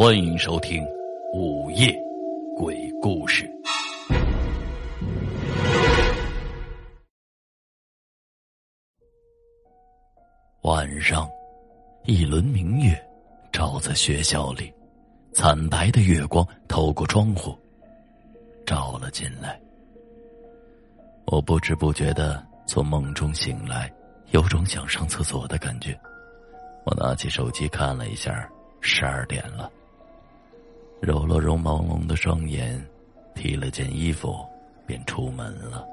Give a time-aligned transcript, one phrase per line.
[0.00, 0.84] 欢迎收听
[1.32, 1.92] 《午夜
[2.56, 3.44] 鬼故事》。
[10.62, 11.28] 晚上，
[12.04, 12.96] 一轮明月
[13.50, 14.72] 照在学校里，
[15.32, 17.58] 惨白的月光透过窗户
[18.64, 19.60] 照了进来。
[21.26, 23.92] 我不知不觉的从梦中醒来，
[24.30, 25.92] 有种想上厕所的感觉。
[26.86, 28.48] 我拿起手机看了一下，
[28.80, 29.68] 十二点了。
[31.00, 32.84] 揉了揉朦胧的双眼，
[33.34, 34.34] 提了件衣服，
[34.86, 35.84] 便出门了。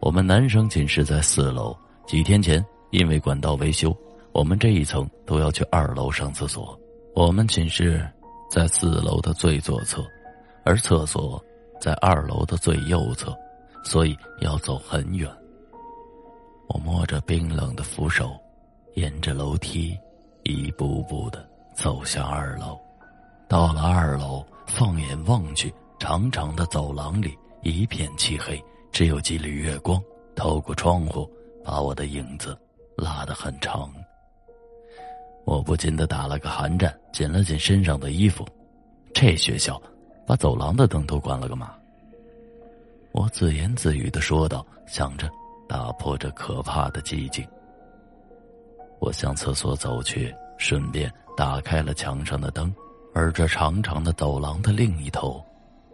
[0.00, 1.76] 我们男生寝室在四楼，
[2.06, 3.96] 几天前因为管道维修，
[4.32, 6.78] 我们这一层都要去二楼上厕所。
[7.14, 8.06] 我们寝室
[8.50, 10.04] 在四楼的最左侧，
[10.64, 11.42] 而厕所
[11.80, 13.36] 在二楼的最右侧，
[13.82, 15.28] 所以要走很远。
[16.68, 18.36] 我摸着冰冷的扶手，
[18.94, 19.98] 沿着楼梯
[20.42, 22.78] 一步步的走向二楼。
[23.48, 30.02] 到了二楼，放眼望去，长长的走廊里一片漆黑，只有几缕月光
[30.34, 31.30] 透过窗户，
[31.64, 32.58] 把我的影子
[32.96, 33.88] 拉得很长。
[35.44, 38.44] 我不禁的打了个寒战，紧了紧身上的衣服。
[39.14, 39.80] 这学校，
[40.26, 41.72] 把走廊的灯都关了个嘛？
[43.12, 45.30] 我自言自语的说道，想着
[45.68, 47.46] 打破这可怕的寂静。
[48.98, 52.74] 我向厕所走去，顺便打开了墙上的灯。
[53.18, 55.42] 而这长长的走廊的另一头，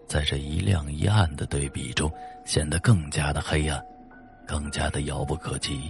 [0.08, 2.10] 在这一亮一暗的对比中，
[2.44, 3.80] 显得更加的黑暗，
[4.44, 5.88] 更加的遥不可及。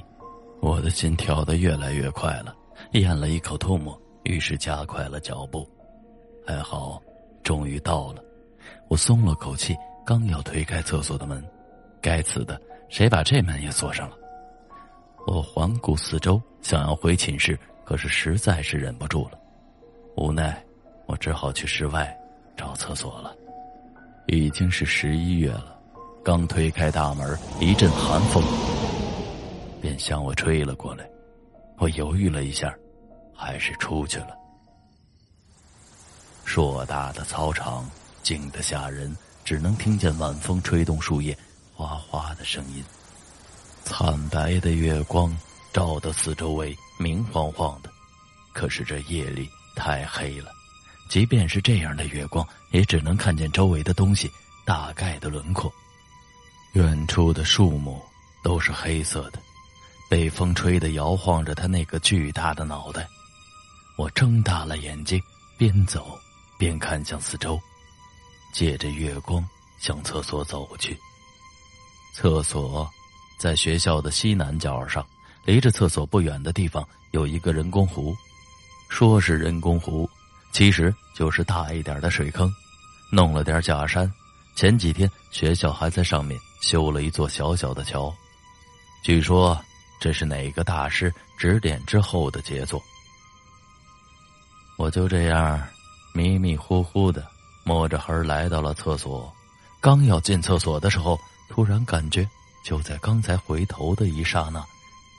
[0.61, 2.55] 我的心跳得越来越快了，
[2.91, 5.67] 咽了一口唾沫，于是加快了脚步。
[6.47, 7.01] 还好，
[7.43, 8.23] 终于到了。
[8.89, 9.75] 我松了口气，
[10.05, 11.43] 刚要推开厕所的门，
[12.03, 14.17] 该死的，谁把这门也锁上了？
[15.27, 19.41] 我环顾四周，想要回寝室，可是实在是忍不住了，
[20.17, 20.63] 无奈。
[21.13, 22.11] 我只好去室外
[22.57, 23.37] 找厕所了。
[24.29, 25.79] 已经是十一月了，
[26.25, 28.43] 刚推开大门，一阵寒风
[29.79, 31.07] 便向我吹了过来。
[31.77, 32.75] 我犹豫了一下，
[33.37, 34.29] 还是出去了。
[36.47, 37.87] 硕大的操场
[38.23, 39.15] 静得吓人，
[39.45, 41.37] 只能听见晚风吹动树叶
[41.75, 42.83] 哗哗的声音。
[43.85, 45.37] 惨白的月光
[45.75, 47.91] 照得四周围明晃晃的，
[48.55, 49.47] 可是这夜里
[49.77, 50.51] 太黑了。
[51.13, 54.33] 即便是这样的月光，也只能看见周围的东西
[54.65, 55.71] 大概的轮廓。
[56.73, 58.03] 远处的树木
[58.43, 59.39] 都是黑色的，
[60.09, 63.07] 被风吹得摇晃着他那个巨大的脑袋。
[63.99, 65.23] 我睁大了眼睛，
[65.59, 66.19] 边走
[66.59, 67.61] 边看向四周，
[68.55, 69.47] 借着月光
[69.79, 70.99] 向厕所走去。
[72.15, 72.91] 厕所
[73.39, 75.07] 在学校的西南角上，
[75.45, 78.17] 离着厕所不远的地方有一个人工湖，
[78.89, 80.09] 说是人工湖。
[80.53, 82.53] 其实就是大一点的水坑，
[83.11, 84.11] 弄了点假山。
[84.55, 88.13] 前几天学校还在上面修了一座小小的桥，
[89.03, 89.59] 据说
[89.99, 92.81] 这是哪个大师指点之后的杰作。
[94.77, 95.61] 我就这样
[96.13, 97.27] 迷迷糊糊的
[97.65, 99.33] 摸着黑来到了厕所，
[99.81, 102.29] 刚要进厕所的时候，突然感觉
[102.63, 104.63] 就在刚才回头的一刹那，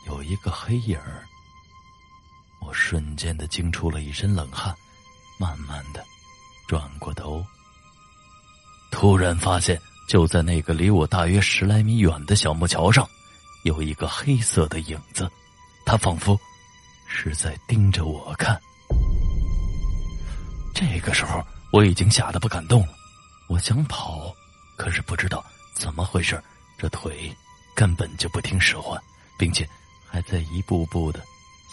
[0.06, 1.00] 有一个黑影。
[2.62, 4.76] 我瞬间的惊出了一身冷汗。
[5.44, 6.02] 慢慢的，
[6.70, 7.46] 转过头，
[8.92, 9.78] 突然发现，
[10.08, 13.06] 就在那个离我大约十来米远的小木桥上，
[13.64, 15.30] 有一个黑色的影子，
[15.86, 16.40] 他仿佛
[17.10, 18.58] 是在盯着我看。
[20.74, 22.94] 这个时候，我已经吓得不敢动了，
[23.50, 24.34] 我想跑，
[24.78, 25.44] 可是不知道
[25.76, 26.42] 怎么回事，
[26.78, 27.30] 这腿
[27.76, 28.98] 根本就不听使唤，
[29.38, 29.68] 并且
[30.10, 31.22] 还在一步步的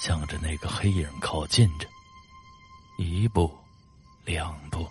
[0.00, 1.86] 向着那个黑影靠近着。
[2.98, 3.50] 一步，
[4.30, 4.88] 两步，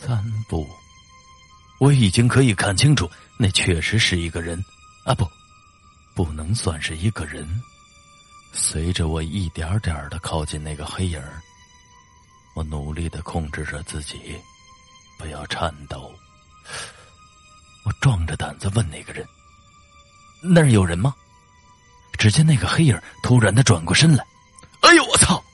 [0.00, 0.66] 三步，
[1.78, 3.06] 我已经可以看清楚，
[3.38, 4.58] 那确实是一个人，
[5.04, 5.28] 啊不，
[6.14, 7.46] 不能算是一个人。
[8.54, 11.22] 随着我一点点的靠近那个黑影
[12.54, 14.40] 我努力的控制着自己，
[15.18, 16.10] 不要颤抖。
[17.84, 19.22] 我壮着胆子问那个人
[20.40, 21.14] ：“那儿有人吗？”
[22.16, 24.24] 只见那个黑影突然的转过身来，
[24.80, 25.44] 哎呦我操！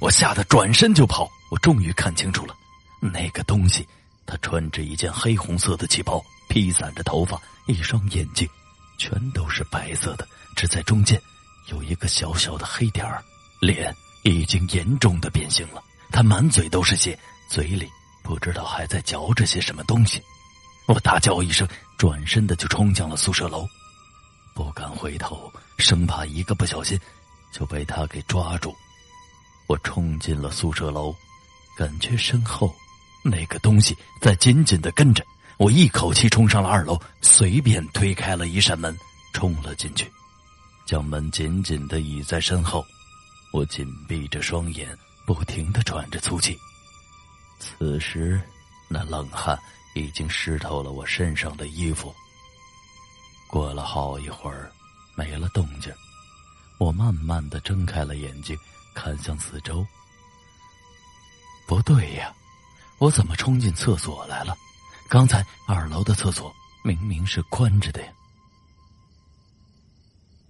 [0.00, 2.56] 我吓得转身就跑，我终于看清楚了，
[3.00, 3.86] 那个东西，
[4.26, 8.48] 他穿着一件黑红色的旗袍，披散着头发，一双眼睛，
[8.98, 10.26] 全都是白色的，
[10.56, 11.20] 只在中间
[11.68, 13.22] 有一个小小的黑点儿，
[13.60, 13.94] 脸
[14.24, 17.18] 已经严重的变形了，他满嘴都是血，
[17.48, 17.88] 嘴里
[18.22, 20.20] 不知道还在嚼着些什么东西。
[20.86, 23.66] 我大叫一声，转身的就冲向了宿舍楼，
[24.54, 26.98] 不敢回头，生怕一个不小心
[27.52, 28.74] 就被他给抓住。
[29.66, 31.14] 我冲进了宿舍楼，
[31.76, 32.74] 感觉身后
[33.24, 35.24] 那个东西在紧紧的跟着
[35.58, 38.96] 我，一口气冲上了二楼，随便推开了一扇门，
[39.32, 40.10] 冲了进去，
[40.86, 42.84] 将门紧紧的倚在身后。
[43.52, 46.58] 我紧闭着双眼，不停的喘着粗气。
[47.60, 48.40] 此时，
[48.88, 49.56] 那冷汗
[49.94, 52.12] 已经湿透了我身上的衣服。
[53.48, 54.72] 过了好一会儿，
[55.14, 55.92] 没了动静，
[56.78, 58.58] 我慢慢的睁开了眼睛，
[58.92, 59.86] 看向四周。
[61.66, 62.32] 不对呀，
[62.98, 64.54] 我怎么冲进厕所来了？
[65.08, 66.52] 刚才二楼的厕所
[66.82, 68.08] 明明是关着的呀。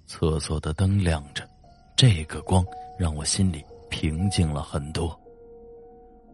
[0.06, 1.49] 厕所的灯亮着，
[1.96, 2.64] 这个光。
[2.96, 5.20] 让我心里平静了很多。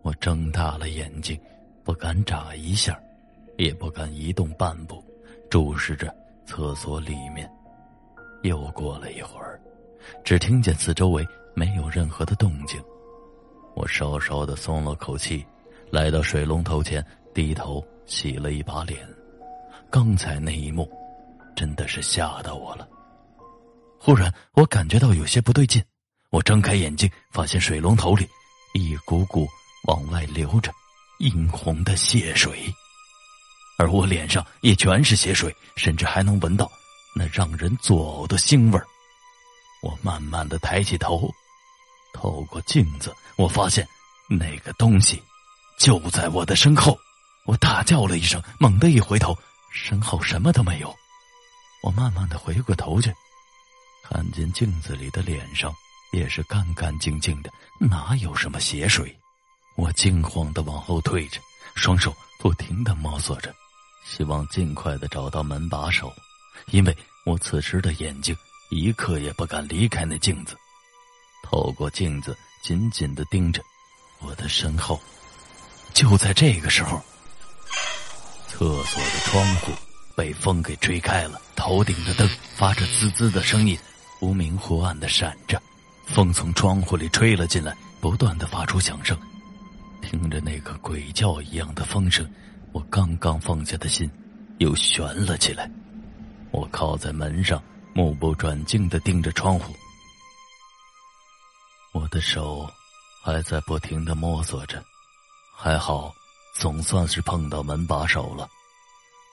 [0.02, 1.40] 我睁大了眼睛，
[1.82, 3.00] 不敢眨一下，
[3.56, 5.02] 也不敢移动半步，
[5.48, 7.50] 注视着厕所里面。
[8.42, 9.58] 又过了一会儿，
[10.22, 12.78] 只听见四周围没有任何的动静。
[13.74, 15.46] 我稍稍的松了口气，
[15.90, 19.08] 来到水龙头前，低头洗了一把脸。
[19.90, 20.90] 刚才那一幕，
[21.56, 22.88] 真的是吓到我了。
[23.98, 25.82] 忽然，我感觉到有些不对劲。
[26.30, 28.26] 我睁开眼睛，发现水龙头里
[28.74, 29.48] 一股股
[29.88, 30.70] 往外流着
[31.18, 32.72] 殷红的血水，
[33.78, 36.70] 而我脸上也全是血水，甚至还能闻到
[37.16, 38.86] 那让人作呕的腥味儿。
[39.82, 41.28] 我慢慢的抬起头，
[42.12, 43.86] 透过镜子，我发现
[44.28, 45.22] 那个东西
[45.78, 46.98] 就在我的身后。
[47.46, 49.36] 我大叫了一声，猛地一回头，
[49.72, 50.94] 身后什么都没有。
[51.82, 53.12] 我慢慢的回过头去，
[54.04, 55.72] 看见镜子里的脸上。
[56.12, 59.16] 也是干干净净的，哪有什么血水？
[59.76, 61.40] 我惊慌的往后退着，
[61.76, 63.54] 双手不停的摸索着，
[64.04, 66.12] 希望尽快的找到门把手，
[66.72, 68.36] 因为我此时的眼睛
[68.70, 70.56] 一刻也不敢离开那镜子，
[71.50, 73.60] 透过镜子紧紧的盯着
[74.20, 75.00] 我的身后。
[75.92, 77.02] 就在这个时候，
[78.46, 79.72] 厕所的窗户
[80.14, 83.76] 被风给吹开了，头顶的灯发着滋滋的声音，
[84.20, 85.60] 忽明忽暗的闪着。
[86.06, 89.18] 风从窗户里吹了进来，不断的发出响声。
[90.00, 92.28] 听着那个鬼叫一样的风声，
[92.70, 94.08] 我刚刚放下的心
[94.58, 95.68] 又悬了起来。
[96.52, 97.60] 我靠在门上，
[97.92, 99.74] 目不转睛的盯着窗户。
[101.92, 102.70] 我的手
[103.22, 104.82] 还在不停的摸索着，
[105.56, 106.14] 还好，
[106.54, 108.48] 总算是碰到门把手了。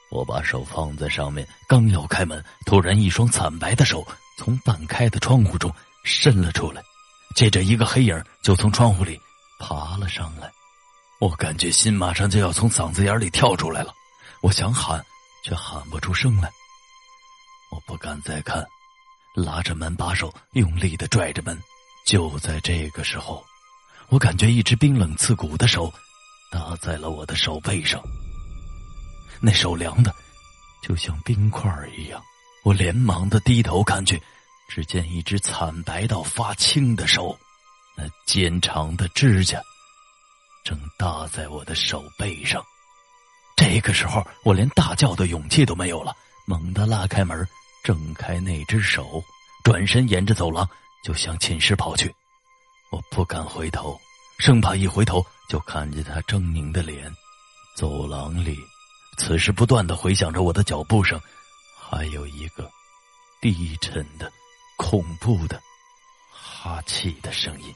[0.09, 4.05] 我把手放在上面，刚要开门，突然一双惨白的手
[4.37, 5.73] 从半开的窗户中。
[6.03, 6.81] 伸了出来，
[7.35, 9.19] 接着一个黑影就从窗户里
[9.59, 10.49] 爬了上来，
[11.19, 13.93] 我感觉心马上就要从嗓子眼里跳出来了。
[14.41, 15.05] 我想喊，
[15.43, 16.49] 却喊不出声来。
[17.71, 18.65] 我不敢再看，
[19.35, 21.61] 拉着门把手，用力的拽着门。
[22.07, 23.45] 就在这个时候，
[24.07, 25.93] 我感觉一只冰冷刺骨的手
[26.49, 28.01] 搭在了我的手背上，
[29.41, 30.15] 那手凉的
[30.81, 32.23] 就像冰块一样。
[32.63, 34.19] 我连忙的低头看去。
[34.69, 37.37] 只见一只惨白到发青的手，
[37.95, 39.61] 那尖长的指甲
[40.65, 42.61] 正搭在我的手背上。
[43.55, 46.13] 这个时候，我连大叫的勇气都没有了，
[46.45, 47.47] 猛地拉开门，
[47.81, 49.23] 挣开那只手，
[49.63, 50.69] 转身沿着走廊
[51.07, 52.13] 就向寝室跑去。
[52.91, 53.97] 我不敢回头，
[54.39, 57.09] 生怕一回头就看见他狰狞的脸。
[57.77, 58.57] 走廊里，
[59.17, 61.17] 此时不断的回响着我的脚步声，
[61.79, 62.69] 还有一个
[63.39, 64.29] 低沉的。
[64.75, 65.59] 恐怖的
[66.29, 67.73] 哈气的声音，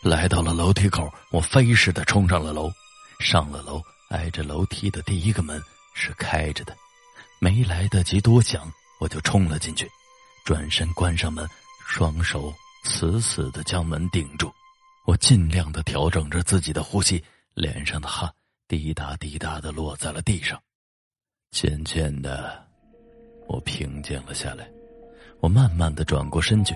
[0.00, 2.70] 来到了楼梯口，我飞似的冲上了楼。
[3.18, 5.60] 上了楼，挨着楼梯的第一个门
[5.94, 6.74] 是开着的，
[7.40, 9.90] 没来得及多想，我就冲了进去，
[10.44, 11.46] 转身关上门，
[11.86, 12.52] 双手
[12.84, 14.52] 死死的将门顶住。
[15.06, 17.22] 我尽量的调整着自己的呼吸，
[17.54, 18.30] 脸上的汗
[18.66, 20.60] 滴答滴答的落在了地上。
[21.52, 22.60] 渐渐的，
[23.46, 24.68] 我平静了下来。
[25.40, 26.74] 我慢慢的转过身去，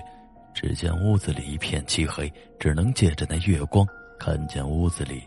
[0.55, 3.85] 只见屋子里一片漆黑，只能借着那月光
[4.17, 5.21] 看见屋子里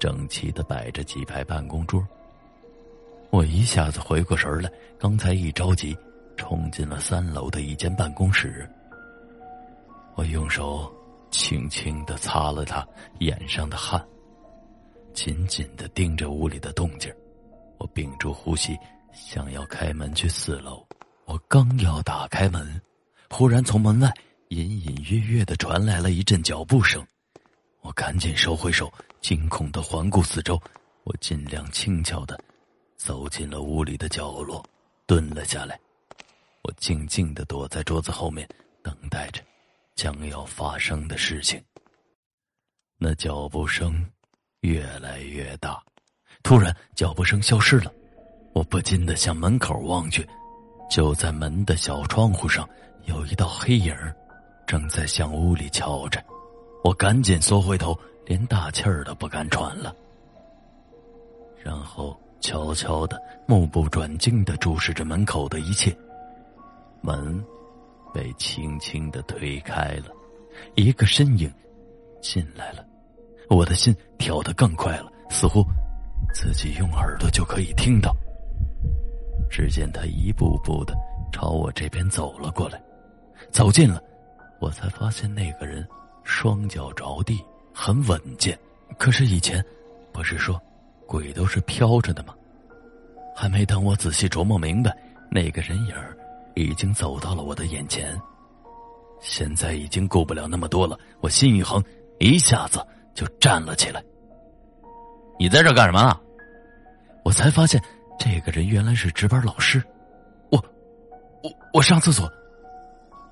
[0.00, 2.06] 整齐的摆着几排办公桌。
[3.30, 5.96] 我一下子回过神来，刚才一着急，
[6.36, 8.68] 冲进了三楼的一间办公室。
[10.18, 10.92] 我用手
[11.30, 12.84] 轻轻的擦了他
[13.20, 14.04] 眼上的汗，
[15.14, 17.14] 紧紧的盯着屋里的动静。
[17.78, 18.76] 我屏住呼吸，
[19.12, 20.84] 想要开门去四楼。
[21.24, 22.82] 我刚要打开门，
[23.30, 24.12] 忽然从门外
[24.48, 27.06] 隐隐约约的传来了一阵脚步声。
[27.82, 30.60] 我赶紧收回手，惊恐的环顾四周。
[31.04, 32.36] 我尽量轻巧的
[32.96, 34.68] 走进了屋里的角落，
[35.06, 35.78] 蹲了下来。
[36.62, 38.48] 我静静的躲在桌子后面，
[38.82, 39.40] 等待着
[39.98, 41.60] 将要发生的事情。
[42.98, 44.06] 那脚步声
[44.60, 45.82] 越来越大，
[46.44, 47.92] 突然脚步声消失了，
[48.54, 50.24] 我不禁的向门口望去，
[50.88, 52.66] 就在门的小窗户上
[53.06, 53.92] 有一道黑影，
[54.68, 56.24] 正在向屋里瞧着。
[56.84, 59.92] 我赶紧缩回头，连大气儿都不敢喘了，
[61.60, 65.92] 然后悄悄的、目不转睛的注视着门口的一切。
[67.00, 67.44] 门
[68.12, 70.14] 被轻轻的推开了，
[70.74, 71.52] 一个身影
[72.20, 72.84] 进来了。
[73.48, 75.64] 我的心跳得更快了，似乎
[76.34, 78.14] 自己用耳朵就可以听到。
[79.50, 80.94] 只见他一步步的
[81.32, 82.80] 朝我这边走了过来，
[83.50, 84.02] 走近了，
[84.60, 85.86] 我才发现那个人
[86.22, 88.58] 双脚着地，很稳健。
[88.98, 89.64] 可是以前
[90.12, 90.60] 不是说
[91.06, 92.34] 鬼都是飘着的吗？
[93.34, 94.94] 还没等我仔细琢磨明白，
[95.30, 95.94] 那个人影
[96.58, 98.20] 已经走到了我的眼前。
[99.20, 101.82] 现在已经顾不了那么多了，我心一横，
[102.18, 102.84] 一下子。
[103.14, 104.00] 就站了起来。
[105.40, 106.20] 你在这干什么？
[107.24, 107.82] 我才发现，
[108.16, 109.82] 这个人原来是值班老师。
[110.52, 110.64] 我，
[111.42, 112.30] 我，我上厕所。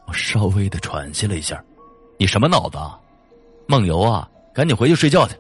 [0.08, 1.64] 我稍微的喘息了一下。
[2.18, 2.78] 你什么脑子？
[3.68, 4.28] 梦游啊！
[4.52, 5.36] 赶紧回去睡觉去。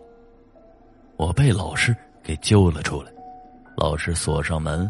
[1.16, 3.10] 我被老师给揪了出来。
[3.76, 4.88] 老师锁上门，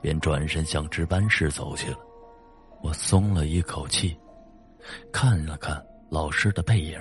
[0.00, 1.98] 便转身向值班室走去了。
[2.82, 4.16] 我松了一口气，
[5.12, 6.98] 看了看老师的背影。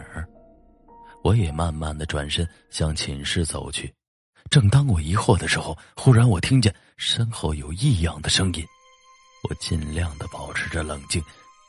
[1.24, 3.94] 我也慢慢的转身向寝室走去，
[4.50, 8.66] 正当我疑惑的时候，忽然我听见身后有异样的声音。
[9.50, 11.24] 我尽量的保持着冷静，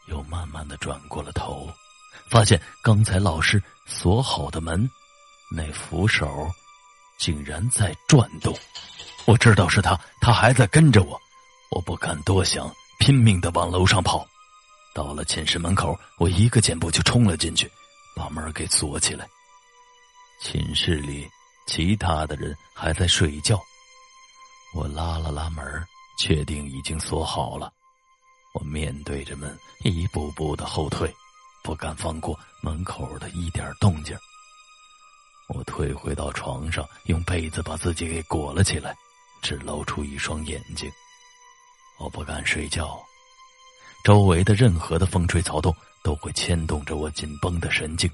[0.09, 1.67] 又慢慢的转过了头，
[2.29, 4.89] 发现刚才老师锁好的门，
[5.51, 6.51] 那扶手
[7.19, 8.55] 竟然在转动。
[9.27, 11.19] 我知道是他，他还在跟着我。
[11.71, 12.71] 我不敢多想，
[13.03, 14.25] 拼命的往楼上跑。
[14.95, 17.69] 到了寝室门口，我一个箭步就冲了进去，
[18.15, 19.29] 把门给锁起来。
[20.41, 21.29] 寝室里，
[21.67, 23.61] 其他的人还在睡觉。
[24.73, 25.65] 我拉了拉门，
[26.17, 27.73] 确定已经锁好了。
[28.55, 31.13] 我面对着门，一步步的后退，
[31.65, 34.17] 不敢放过门口的一点动静。
[35.49, 38.95] 我退回到床上，用被子把自己给裹了起来，
[39.43, 40.89] 只露出一双眼睛。
[42.03, 43.01] 我不敢睡觉，
[44.05, 48.11] 周围的任何的风吹草动都会牵动着我紧绷的神经。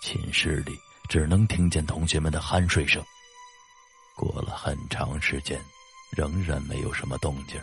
[0.00, 0.76] 寝室里。
[1.08, 3.04] 只能听见同学们的酣睡声。
[4.16, 5.62] 过了很长时间，
[6.16, 7.60] 仍然没有什么动静。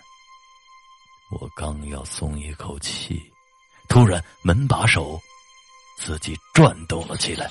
[1.32, 3.20] 我刚要松一口气，
[3.88, 5.20] 突然门把手
[5.98, 7.50] 自己转动了起来。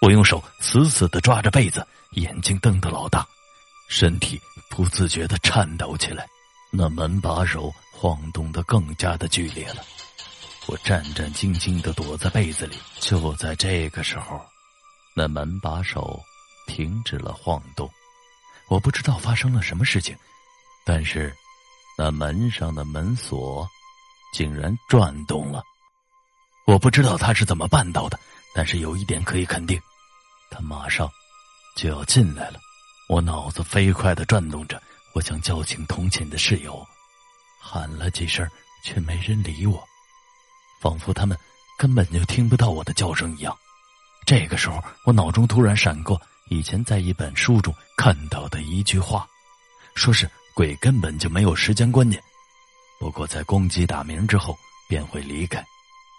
[0.00, 3.26] 我用手死死的抓着被子，眼睛瞪得老大，
[3.88, 4.40] 身体
[4.70, 6.28] 不自觉的颤抖起来。
[6.74, 9.84] 那门把手晃动的更加的剧烈了。
[10.66, 12.78] 我战战兢兢的躲在被子里。
[12.98, 14.40] 就在这个时候。
[15.14, 16.18] 那门把手
[16.66, 17.90] 停止了晃动，
[18.68, 20.16] 我不知道发生了什么事情，
[20.86, 21.30] 但是
[21.98, 23.68] 那门上的门锁
[24.32, 25.62] 竟然转动了。
[26.66, 28.18] 我不知道他是怎么办到的，
[28.54, 29.78] 但是有一点可以肯定，
[30.50, 31.06] 他马上
[31.76, 32.58] 就要进来了。
[33.10, 34.82] 我脑子飞快的转动着，
[35.14, 36.86] 我想叫醒同寝的室友，
[37.60, 38.48] 喊了几声，
[38.84, 39.82] 却没人理我，
[40.80, 41.36] 仿佛他们
[41.78, 43.56] 根本就听不到我的叫声一样。
[44.24, 49.28] 这个时候，我脑中突然闪过以前在一本书中看到的一句话，
[49.94, 52.22] 说是鬼根本就没有时间观念，
[52.98, 54.56] 不过在公鸡打鸣之后
[54.88, 55.62] 便会离开。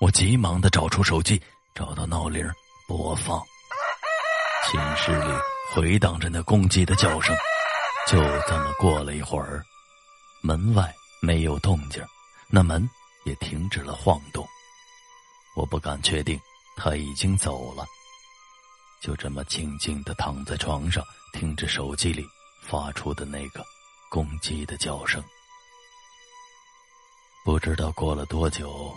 [0.02, 1.42] 我急忙的找出手机，
[1.74, 2.46] 找到闹铃
[2.88, 3.42] 播放，
[4.70, 5.34] 寝室里
[5.74, 7.36] 回荡着那公鸡的叫声。
[8.08, 8.18] 就
[8.48, 9.64] 这么过了一会儿，
[10.42, 12.04] 门外没有动静，
[12.50, 12.88] 那门
[13.26, 14.48] 也停止了晃动。
[15.56, 16.40] 我不敢确定。
[16.76, 17.86] 他已经走了，
[19.00, 22.26] 就这么静静的躺在床上，听着手机里
[22.64, 23.64] 发出的那个
[24.10, 25.24] 公鸡的叫声。
[27.46, 28.92] 不知道过了多久，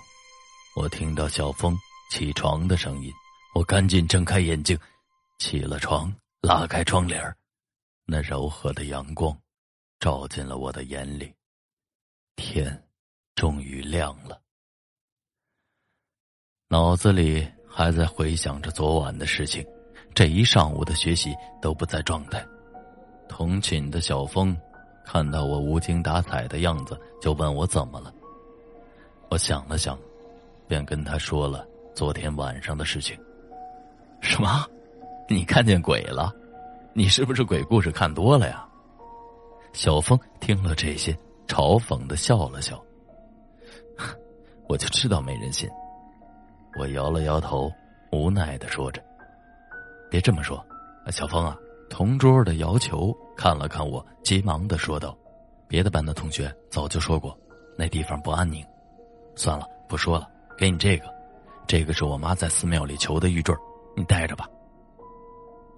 [0.75, 1.77] 我听到小峰
[2.11, 3.13] 起床的声音，
[3.53, 4.79] 我赶紧睁开眼睛，
[5.39, 6.11] 起了床，
[6.41, 7.23] 拉开窗帘
[8.07, 9.37] 那柔和的阳光
[9.99, 11.35] 照进了我的眼里，
[12.37, 12.85] 天
[13.35, 14.41] 终于亮了，
[16.69, 17.47] 脑子里。
[17.69, 19.63] 还在回想着昨晚的事情，
[20.15, 22.43] 这一上午的学习都不在状态。
[23.29, 24.57] 同寝的小峰
[25.05, 28.11] 看到我无精打采的样子，就问我怎么了。
[29.29, 29.99] 我想了想，
[30.67, 33.15] 便跟他说了昨天晚上的事情。
[34.23, 34.67] 什么？
[35.29, 36.35] 你看见鬼了？
[36.99, 38.67] 你是不是鬼故事看多了呀？
[39.75, 41.13] 小峰听了这些，
[41.47, 42.83] 嘲讽的笑了笑。
[44.67, 45.69] 我就知道没人信。
[46.79, 47.71] 我摇了摇头，
[48.13, 49.05] 无奈的说着
[50.11, 50.65] ：“别这么说，
[51.13, 51.55] 小峰啊，
[51.91, 55.15] 同桌的姚球看了看我，急忙的说道
[55.69, 57.39] ：“别的班的同学早就说过，
[57.77, 58.65] 那地方不安宁。
[59.35, 60.27] 算了，不说了，
[60.57, 61.05] 给你这个，
[61.67, 63.55] 这个是我妈在寺庙里求的玉坠，
[63.95, 64.49] 你带着吧。”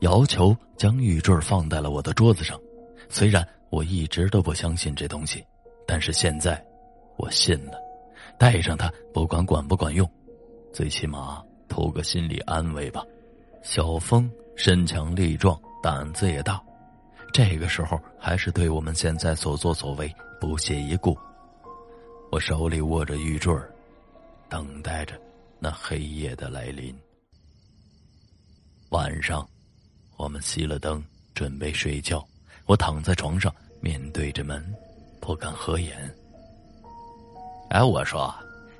[0.00, 2.58] 要求将玉坠放在了我的桌子上，
[3.08, 5.44] 虽然我一直都不相信这东西，
[5.86, 6.64] 但是现在
[7.16, 7.72] 我信了，
[8.38, 10.08] 带上它，不管管不管用，
[10.72, 13.04] 最起码图个心理安慰吧。
[13.62, 16.62] 小峰身强力壮，胆子也大，
[17.32, 21.18] 这个时候还是对我们现在所作所为不屑一顾。
[22.30, 23.52] 我手里握着玉坠
[24.48, 25.20] 等待着
[25.58, 26.96] 那黑夜的来临。
[28.90, 29.46] 晚上。
[30.18, 32.26] 我们熄了灯，准备睡觉。
[32.66, 34.62] 我躺在床上，面对着门，
[35.20, 35.96] 不敢合眼。
[37.70, 38.34] 哎，我说，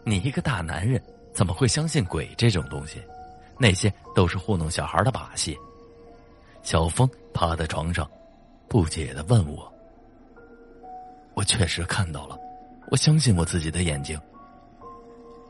[0.04, 1.00] 你一个大男人，
[1.32, 3.00] 怎么会相信鬼这种东西？
[3.56, 5.56] 那些都是糊弄小孩的把戏。
[6.64, 8.10] 小峰趴在床上，
[8.68, 9.72] 不解的问我
[11.34, 12.36] ：“我确实看到了，
[12.90, 14.20] 我相信我自己的眼睛。”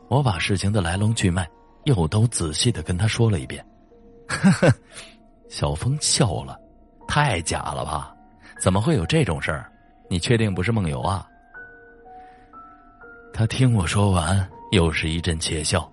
[0.07, 1.49] 我把事情的来龙去脉
[1.85, 3.65] 又都仔细的跟他说了一遍。
[4.27, 4.71] 呵呵。
[5.49, 6.57] 小峰笑了，
[7.07, 8.15] 太假了吧？
[8.61, 9.71] 怎么会有这种事儿？
[10.09, 11.27] 你确定不是梦游啊？
[13.33, 15.91] 他听我说完，又是一阵窃笑。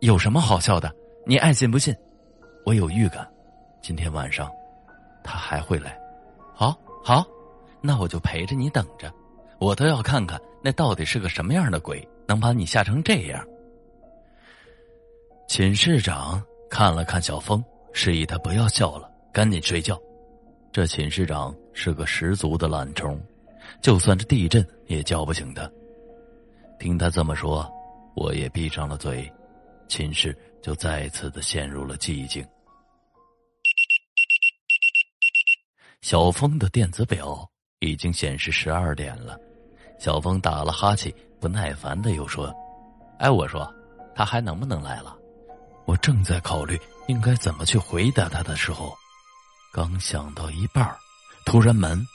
[0.00, 0.92] 有什么好笑的？
[1.24, 1.94] 你爱信不信？
[2.64, 3.26] 我有预感，
[3.80, 4.50] 今天晚上
[5.22, 5.98] 他还会来。
[6.54, 7.24] 好，好，
[7.80, 9.12] 那我就陪着你等着。
[9.58, 13.44] 我倒要看看那到底是个什么样的鬼，能把你吓成这样。
[15.48, 17.62] 寝室长看了看小峰。
[18.00, 20.00] 示意他不要笑了，赶紧睡觉。
[20.70, 23.20] 这寝室长是个十足的懒虫，
[23.82, 25.68] 就算是地震也叫不醒他。
[26.78, 27.68] 听他这么说，
[28.14, 29.28] 我也闭上了嘴，
[29.88, 32.46] 寝室就再次的陷入了寂静。
[36.00, 37.44] 小峰的电子表
[37.80, 39.36] 已经显示十二点了，
[39.98, 42.54] 小峰打了哈欠，不耐烦的又说
[43.18, 43.68] ：“哎，我说，
[44.14, 45.18] 他还能不能来了？”
[45.84, 46.78] 我正在考虑。
[47.08, 48.96] 应该怎么去回答他的时候，
[49.72, 50.96] 刚想到一半
[51.46, 52.06] 突然门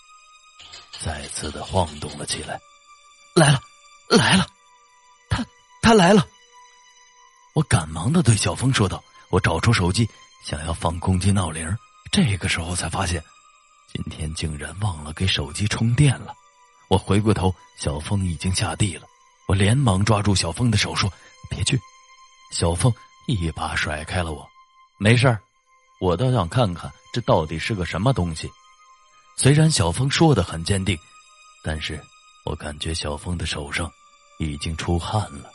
[1.00, 2.60] 再次的晃动了起来。
[3.36, 3.60] 来了，
[4.10, 4.48] 来了，
[5.30, 5.44] 他
[5.82, 6.28] 他来了！
[7.56, 10.08] 我赶忙的对小峰说道：“我找出手机，
[10.46, 11.76] 想要放攻击闹铃。
[12.12, 13.24] 这个时候才发现，
[13.92, 16.36] 今天竟然忘了给手机充电了。
[16.88, 19.08] 我回过头，小峰已经下地了。
[19.48, 21.12] 我连忙抓住小峰的手说
[21.50, 21.80] ：“别去！”
[22.54, 22.94] 小峰
[23.28, 24.48] 一把甩开了我。
[25.04, 25.38] 没事儿，
[26.00, 28.50] 我倒想看看这到底是个什么东西。
[29.36, 30.98] 虽然小峰说的很坚定，
[31.62, 32.02] 但是
[32.46, 33.92] 我感觉小峰的手上
[34.40, 35.52] 已经出汗了。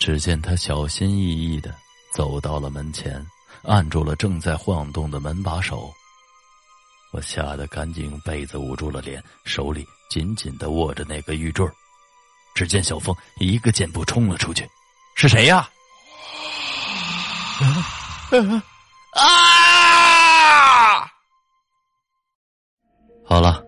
[0.00, 1.72] 只见他小心翼翼的
[2.12, 3.24] 走到了门前，
[3.62, 5.88] 按住了正在晃动的门把手。
[7.12, 11.64] 我吓得赶紧用被子捂住了脸，手里紧紧的握着那个玉坠
[12.56, 14.68] 只见小峰一个箭步冲了出去，
[15.14, 15.70] 是谁呀？
[19.12, 21.06] 啊！
[23.24, 23.64] 好了，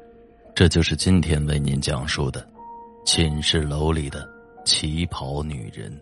[0.54, 2.46] 这就是今天为您讲述的
[3.04, 4.28] 寝室楼里的
[4.64, 6.00] 旗袍女人。